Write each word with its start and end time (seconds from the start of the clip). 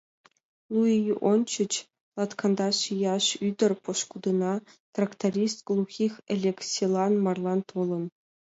Лу 0.71 0.81
ий 0.97 1.05
ончыч 1.31 1.73
латкандаш 2.17 2.77
ияш 2.93 3.25
ӱдыр 3.47 3.71
пошкудына 3.83 4.53
тракторист 4.95 5.57
Глухих 5.67 6.13
Элекселан 6.33 7.13
марлан 7.25 7.59
толын. 7.69 8.03